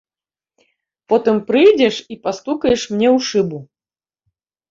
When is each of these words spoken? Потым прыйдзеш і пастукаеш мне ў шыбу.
Потым 1.11 1.35
прыйдзеш 1.49 1.95
і 2.15 2.17
пастукаеш 2.23 2.81
мне 2.93 3.09
ў 3.15 3.27
шыбу. 3.29 3.59